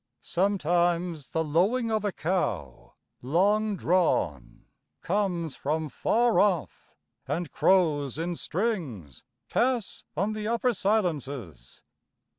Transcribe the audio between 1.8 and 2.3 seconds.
of a